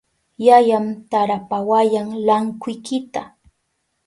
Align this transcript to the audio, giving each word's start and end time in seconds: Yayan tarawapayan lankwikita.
Yayan 0.45 0.85
tarawapayan 1.09 2.07
lankwikita. 2.27 3.21